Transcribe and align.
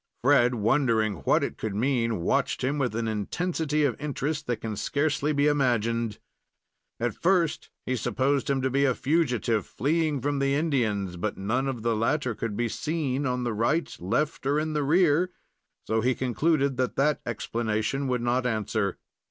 Fred, 0.23 0.55
wondering 0.55 1.17
what 1.25 1.43
it 1.43 1.59
could 1.59 1.75
mean, 1.75 2.21
watched 2.21 2.63
him 2.63 2.79
with 2.79 2.95
an 2.95 3.07
intensity 3.07 3.83
of 3.83 3.95
interest 4.01 4.47
that 4.47 4.57
can 4.57 4.75
scarcely 4.75 5.31
be 5.31 5.45
imagined. 5.45 6.17
At 6.99 7.13
first 7.13 7.69
he 7.85 7.95
supposed 7.95 8.49
him 8.49 8.63
to 8.63 8.71
be 8.71 8.83
a 8.83 8.95
fugitive 8.95 9.63
fleeing 9.63 10.19
from 10.19 10.39
the 10.39 10.55
Indians; 10.55 11.17
but 11.17 11.37
none 11.37 11.67
of 11.67 11.83
the 11.83 11.95
latter 11.95 12.33
could 12.33 12.57
be 12.57 12.67
seen 12.67 13.27
on 13.27 13.43
the 13.43 13.53
right, 13.53 13.95
left 13.99 14.47
or 14.47 14.57
in 14.59 14.73
the 14.73 14.81
rear 14.83 15.19
and 15.25 15.29
so 15.85 16.01
he 16.01 16.15
concluded 16.15 16.77
that 16.77 16.95
that 16.95 17.21
explanation 17.23 18.07
would 18.07 18.21
not 18.23 18.47
answer. 18.47 18.97